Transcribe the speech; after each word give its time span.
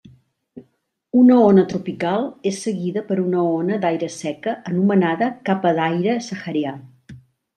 Una 1.23 1.35
ona 1.49 1.65
tropical 1.73 2.23
és 2.53 2.61
seguida 2.67 3.03
per 3.11 3.17
una 3.25 3.43
ona 3.59 3.77
d'aire 3.83 4.09
seca 4.15 4.55
anomenada 4.71 5.31
capa 5.51 5.75
d'aire 5.81 6.19
saharià. 6.29 6.75